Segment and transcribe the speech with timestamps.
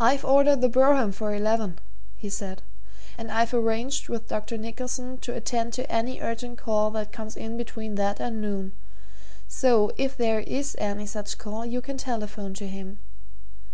[0.00, 1.78] "I've ordered the brougham for eleven,"
[2.16, 2.62] he said,
[3.18, 4.56] "and I've arranged with Dr.
[4.56, 8.72] Nicholson to attend to any urgent call that comes in between that and noon
[9.46, 13.00] so, if there is any such call, you can telephone to him.